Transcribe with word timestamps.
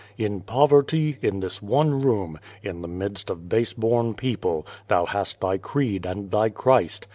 In 0.17 0.41
poverty, 0.41 1.19
in 1.21 1.41
this 1.41 1.61
one 1.61 2.01
room, 2.01 2.39
in 2.63 2.81
the 2.81 2.87
midst 2.87 3.29
of 3.29 3.47
base 3.49 3.73
born 3.73 4.15
people, 4.15 4.65
thou 4.87 5.05
hast 5.05 5.39
th}' 5.39 5.61
creed 5.61 6.07
and 6.07 6.31
thy 6.31 6.49
Christ. 6.49 7.05